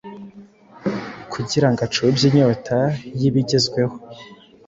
[1.31, 2.77] kugira ngo acubye inyota
[3.19, 3.95] y’ibigezweho.